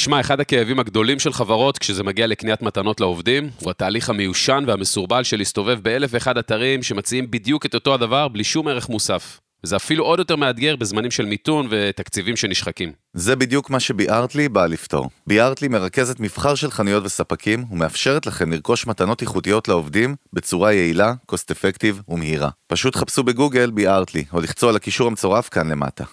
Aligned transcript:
תשמע, 0.00 0.20
אחד 0.20 0.40
הכאבים 0.40 0.78
הגדולים 0.78 1.18
של 1.18 1.32
חברות 1.32 1.78
כשזה 1.78 2.02
מגיע 2.02 2.26
לקניית 2.26 2.62
מתנות 2.62 3.00
לעובדים, 3.00 3.50
הוא 3.60 3.70
התהליך 3.70 4.10
המיושן 4.10 4.64
והמסורבל 4.66 5.22
של 5.22 5.36
להסתובב 5.36 5.78
באלף 5.82 6.10
ואחד 6.12 6.38
אתרים 6.38 6.82
שמציעים 6.82 7.30
בדיוק 7.30 7.66
את 7.66 7.74
אותו 7.74 7.94
הדבר 7.94 8.28
בלי 8.28 8.44
שום 8.44 8.68
ערך 8.68 8.88
מוסף. 8.88 9.40
וזה 9.64 9.76
אפילו 9.76 10.04
עוד 10.04 10.18
יותר 10.18 10.36
מאתגר 10.36 10.76
בזמנים 10.76 11.10
של 11.10 11.24
מיתון 11.24 11.66
ותקציבים 11.70 12.36
שנשחקים. 12.36 12.92
זה 13.14 13.36
בדיוק 13.36 13.70
מה 13.70 13.80
שביארטלי 13.80 14.48
באה 14.48 14.66
לפתור. 14.66 15.10
ביארטלי 15.26 15.68
מרכזת 15.68 16.20
מבחר 16.20 16.54
של 16.54 16.70
חנויות 16.70 17.04
וספקים 17.04 17.64
ומאפשרת 17.70 18.26
לכם 18.26 18.52
לרכוש 18.52 18.86
מתנות 18.86 19.22
איכותיות 19.22 19.68
לעובדים 19.68 20.16
בצורה 20.32 20.72
יעילה, 20.72 21.14
קוסט 21.26 21.50
אפקטיב 21.50 22.02
ומהירה. 22.08 22.48
פשוט 22.66 22.96
חפשו 22.96 23.22
בגוגל 23.22 23.70
ביארטלי, 23.70 24.24
או 24.32 24.40
לחצו 24.40 24.68
על 24.68 24.76
הקישור 24.76 25.06
המצורף 25.06 25.48
כאן 25.48 25.70
למטה. 25.70 26.04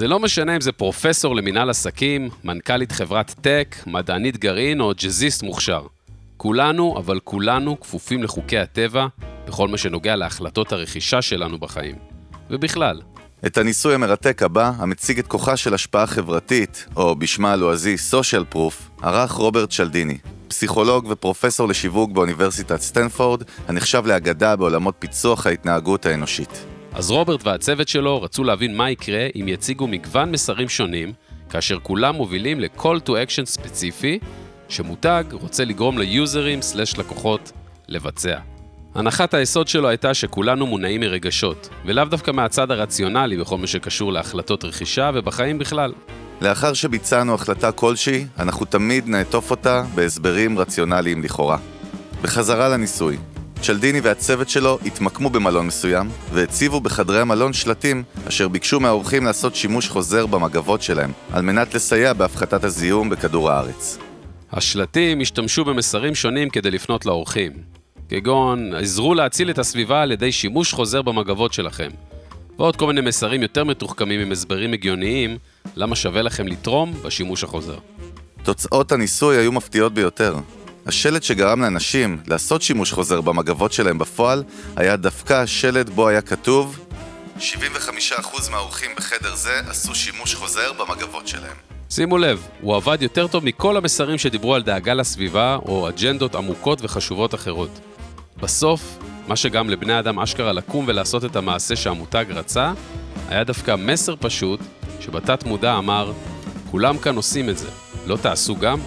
זה 0.00 0.08
לא 0.08 0.20
משנה 0.20 0.56
אם 0.56 0.60
זה 0.60 0.72
פרופסור 0.72 1.36
למינהל 1.36 1.70
עסקים, 1.70 2.28
מנכ"לית 2.44 2.92
חברת 2.92 3.34
טק, 3.40 3.76
מדענית 3.86 4.38
גרעין 4.38 4.80
או 4.80 4.92
ג'אזיסט 5.02 5.42
מוכשר. 5.42 5.86
כולנו, 6.36 6.94
אבל 6.98 7.20
כולנו, 7.24 7.80
כפופים 7.80 8.22
לחוקי 8.22 8.58
הטבע 8.58 9.06
בכל 9.46 9.68
מה 9.68 9.78
שנוגע 9.78 10.16
להחלטות 10.16 10.72
הרכישה 10.72 11.22
שלנו 11.22 11.58
בחיים. 11.58 11.94
ובכלל. 12.50 13.00
את 13.46 13.58
הניסוי 13.58 13.94
המרתק 13.94 14.42
הבא, 14.42 14.72
המציג 14.76 15.18
את 15.18 15.26
כוחה 15.26 15.56
של 15.56 15.74
השפעה 15.74 16.06
חברתית, 16.06 16.86
או 16.96 17.16
בשמה 17.16 17.52
הלועזי 17.52 17.96
social 18.10 18.54
proof, 18.54 19.02
ערך 19.02 19.32
רוברט 19.32 19.70
צ'לדיני, 19.70 20.18
פסיכולוג 20.48 21.06
ופרופסור 21.10 21.68
לשיווק 21.68 22.10
באוניברסיטת 22.10 22.80
סטנפורד, 22.80 23.42
הנחשב 23.68 24.02
לאגדה 24.06 24.56
בעולמות 24.56 24.94
פיצוח 24.98 25.46
ההתנהגות 25.46 26.06
האנושית. 26.06 26.66
אז 26.92 27.10
רוברט 27.10 27.46
והצוות 27.46 27.88
שלו 27.88 28.22
רצו 28.22 28.44
להבין 28.44 28.76
מה 28.76 28.90
יקרה 28.90 29.26
אם 29.36 29.48
יציגו 29.48 29.86
מגוון 29.86 30.30
מסרים 30.32 30.68
שונים, 30.68 31.12
כאשר 31.50 31.78
כולם 31.82 32.14
מובילים 32.14 32.60
ל-call 32.60 33.06
to 33.06 33.10
action 33.10 33.44
ספציפי, 33.44 34.18
שמותג 34.68 35.24
רוצה 35.32 35.64
לגרום 35.64 35.98
ליוזרים/לקוחות 35.98 37.52
לבצע. 37.88 38.38
הנחת 38.94 39.34
היסוד 39.34 39.68
שלו 39.68 39.88
הייתה 39.88 40.14
שכולנו 40.14 40.66
מונעים 40.66 41.00
מרגשות, 41.00 41.68
ולאו 41.86 42.04
דווקא 42.04 42.30
מהצד 42.30 42.70
הרציונלי 42.70 43.36
בכל 43.36 43.58
מה 43.58 43.66
שקשור 43.66 44.12
להחלטות 44.12 44.64
רכישה 44.64 45.10
ובחיים 45.14 45.58
בכלל. 45.58 45.92
לאחר 46.40 46.72
שביצענו 46.72 47.34
החלטה 47.34 47.72
כלשהי, 47.72 48.26
אנחנו 48.38 48.66
תמיד 48.66 49.08
נעטוף 49.08 49.50
אותה 49.50 49.84
בהסברים 49.94 50.58
רציונליים 50.58 51.22
לכאורה. 51.22 51.58
בחזרה 52.22 52.68
לניסוי, 52.68 53.16
צ'לדיני 53.62 54.00
והצוות 54.00 54.48
שלו 54.48 54.78
התמקמו 54.86 55.30
במלון 55.30 55.66
מסוים, 55.66 56.08
והציבו 56.32 56.80
בחדרי 56.80 57.20
המלון 57.20 57.52
שלטים 57.52 58.02
אשר 58.28 58.48
ביקשו 58.48 58.80
מהאורחים 58.80 59.24
לעשות 59.24 59.56
שימוש 59.56 59.88
חוזר 59.88 60.26
במגבות 60.26 60.82
שלהם, 60.82 61.12
על 61.32 61.42
מנת 61.42 61.74
לסייע 61.74 62.12
בהפחתת 62.12 62.64
הזיהום 62.64 63.10
בכדור 63.10 63.50
הארץ. 63.50 63.98
השלטים 64.52 65.20
השתמשו 65.20 65.64
במסרים 65.64 66.14
שונים 66.14 66.50
כדי 66.50 66.70
לפנות 66.70 67.06
לאורחים, 67.06 67.52
כגון 68.08 68.74
עזרו 68.74 69.14
להציל 69.14 69.50
את 69.50 69.58
הסביבה 69.58 70.02
על 70.02 70.12
ידי 70.12 70.32
שימוש 70.32 70.72
חוזר 70.72 71.02
במגבות 71.02 71.52
שלכם, 71.52 71.88
ועוד 72.58 72.76
כל 72.76 72.86
מיני 72.86 73.00
מסרים 73.00 73.42
יותר 73.42 73.64
מתוחכמים 73.64 74.20
עם 74.20 74.32
הסברים 74.32 74.72
הגיוניים 74.72 75.38
למה 75.76 75.96
שווה 75.96 76.22
לכם 76.22 76.46
לתרום 76.46 76.94
בשימוש 77.02 77.44
החוזר. 77.44 77.78
תוצאות 78.42 78.92
הניסוי 78.92 79.36
היו 79.36 79.52
מפתיעות 79.52 79.94
ביותר. 79.94 80.34
השלט 80.90 81.22
שגרם 81.22 81.62
לאנשים 81.62 82.18
לעשות 82.26 82.62
שימוש 82.62 82.92
חוזר 82.92 83.20
במגבות 83.20 83.72
שלהם 83.72 83.98
בפועל 83.98 84.44
היה 84.76 84.96
דווקא 84.96 85.34
השלט 85.34 85.88
בו 85.88 86.08
היה 86.08 86.20
כתוב 86.20 86.78
75% 87.38 87.42
מהאורחים 88.50 88.90
בחדר 88.96 89.34
זה 89.34 89.60
עשו 89.68 89.94
שימוש 89.94 90.34
חוזר 90.34 90.72
במגבות 90.72 91.28
שלהם. 91.28 91.56
שימו 91.90 92.18
לב, 92.18 92.46
הוא 92.60 92.76
עבד 92.76 93.02
יותר 93.02 93.26
טוב 93.26 93.44
מכל 93.44 93.76
המסרים 93.76 94.18
שדיברו 94.18 94.54
על 94.54 94.62
דאגה 94.62 94.94
לסביבה 94.94 95.56
או 95.66 95.88
אג'נדות 95.88 96.34
עמוקות 96.34 96.78
וחשובות 96.82 97.34
אחרות. 97.34 97.80
בסוף, 98.36 98.98
מה 99.28 99.36
שגם 99.36 99.70
לבני 99.70 99.98
אדם 99.98 100.18
אשכרה 100.18 100.52
לקום 100.52 100.84
ולעשות 100.88 101.24
את 101.24 101.36
המעשה 101.36 101.76
שהמותג 101.76 102.24
רצה, 102.28 102.72
היה 103.28 103.44
דווקא 103.44 103.76
מסר 103.76 104.14
פשוט, 104.20 104.60
שבתת 105.00 105.44
מודע 105.44 105.78
אמר, 105.78 106.12
כולם 106.70 106.98
כאן 106.98 107.16
עושים 107.16 107.48
את 107.48 107.58
זה, 107.58 107.68
לא 108.06 108.16
תעשו 108.16 108.56
גם? 108.56 108.80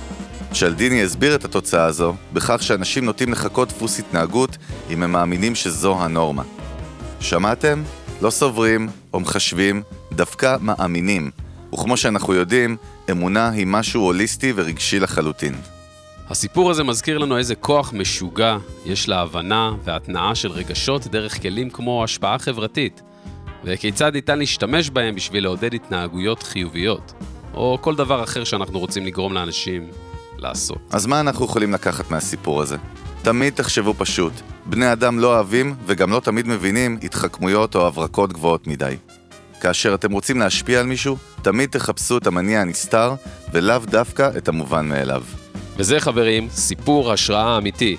צ'לדיני 0.53 1.03
הסביר 1.03 1.35
את 1.35 1.45
התוצאה 1.45 1.85
הזו 1.85 2.13
בכך 2.33 2.63
שאנשים 2.63 3.05
נוטים 3.05 3.31
לחכות 3.31 3.69
דפוס 3.69 3.99
התנהגות 3.99 4.57
אם 4.89 5.03
הם 5.03 5.11
מאמינים 5.11 5.55
שזו 5.55 6.03
הנורמה. 6.03 6.43
שמעתם? 7.19 7.83
לא 8.21 8.29
סוברים 8.29 8.89
או 9.13 9.19
מחשבים, 9.19 9.83
דווקא 10.11 10.55
מאמינים. 10.61 11.31
וכמו 11.73 11.97
שאנחנו 11.97 12.33
יודעים, 12.33 12.77
אמונה 13.11 13.49
היא 13.49 13.67
משהו 13.67 14.01
הוליסטי 14.01 14.53
ורגשי 14.55 14.99
לחלוטין. 14.99 15.55
הסיפור 16.29 16.71
הזה 16.71 16.83
מזכיר 16.83 17.17
לנו 17.17 17.37
איזה 17.37 17.55
כוח 17.55 17.93
משוגע 17.93 18.57
יש 18.85 19.09
להבנה 19.09 19.71
והתנעה 19.83 20.35
של 20.35 20.51
רגשות 20.51 21.07
דרך 21.07 21.41
כלים 21.41 21.69
כמו 21.69 22.03
השפעה 22.03 22.39
חברתית, 22.39 23.01
וכיצד 23.63 24.13
ניתן 24.13 24.39
להשתמש 24.39 24.89
בהם 24.89 25.15
בשביל 25.15 25.43
לעודד 25.43 25.73
התנהגויות 25.73 26.43
חיוביות, 26.43 27.13
או 27.53 27.77
כל 27.81 27.95
דבר 27.95 28.23
אחר 28.23 28.43
שאנחנו 28.43 28.79
רוצים 28.79 29.05
לגרום 29.05 29.33
לאנשים 29.33 29.87
לעשות. 30.43 30.77
אז 30.91 31.05
מה 31.05 31.19
אנחנו 31.19 31.45
יכולים 31.45 31.73
לקחת 31.73 32.11
מהסיפור 32.11 32.61
הזה? 32.61 32.77
תמיד 33.21 33.53
תחשבו 33.53 33.93
פשוט, 33.97 34.33
בני 34.65 34.91
אדם 34.91 35.19
לא 35.19 35.35
אוהבים 35.35 35.75
וגם 35.85 36.11
לא 36.11 36.19
תמיד 36.19 36.47
מבינים 36.47 36.99
התחכמויות 37.03 37.75
או 37.75 37.87
הברקות 37.87 38.33
גבוהות 38.33 38.67
מדי. 38.67 38.95
כאשר 39.61 39.95
אתם 39.95 40.11
רוצים 40.11 40.39
להשפיע 40.39 40.79
על 40.79 40.85
מישהו, 40.85 41.17
תמיד 41.41 41.69
תחפשו 41.69 42.17
את 42.17 42.27
המניע 42.27 42.61
הנסתר, 42.61 43.13
ולאו 43.53 43.79
דווקא 43.85 44.29
את 44.37 44.47
המובן 44.47 44.89
מאליו. 44.89 45.23
וזה 45.77 45.99
חברים, 45.99 46.47
סיפור 46.49 47.11
השראה 47.11 47.57
אמיתי. 47.57 47.97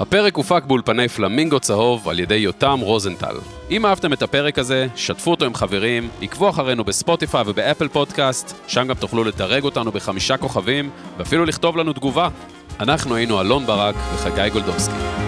הפרק 0.00 0.36
הופק 0.36 0.64
באולפני 0.66 1.08
פלמינגו 1.08 1.60
צהוב 1.60 2.08
על 2.08 2.18
ידי 2.18 2.34
יותם 2.34 2.78
רוזנטל. 2.82 3.36
אם 3.70 3.86
אהבתם 3.86 4.12
את 4.12 4.22
הפרק 4.22 4.58
הזה, 4.58 4.86
שתפו 4.96 5.30
אותו 5.30 5.44
עם 5.44 5.54
חברים, 5.54 6.08
עקבו 6.22 6.50
אחרינו 6.50 6.84
בספוטיפיי 6.84 7.42
ובאפל 7.46 7.88
פודקאסט, 7.88 8.56
שם 8.66 8.86
גם 8.86 8.94
תוכלו 8.94 9.24
לדרג 9.24 9.64
אותנו 9.64 9.92
בחמישה 9.92 10.36
כוכבים, 10.36 10.90
ואפילו 11.18 11.44
לכתוב 11.44 11.76
לנו 11.76 11.92
תגובה. 11.92 12.28
אנחנו 12.80 13.14
היינו 13.14 13.40
אלון 13.40 13.66
ברק 13.66 13.94
וחגי 14.14 14.50
גולדובסקי. 14.52 15.25